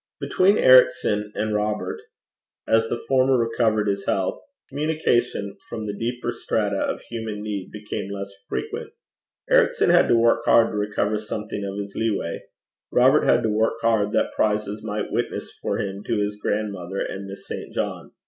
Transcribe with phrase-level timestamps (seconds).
[0.19, 2.01] Between Ericson and Robert,
[2.67, 8.09] as the former recovered his health, communication from the deeper strata of human need became
[8.09, 8.93] less frequent.
[9.51, 12.41] Ericson had to work hard to recover something of his leeway;
[12.91, 17.27] Robert had to work hard that prizes might witness for him to his grandmother and
[17.27, 17.71] Miss St.
[17.71, 18.11] John.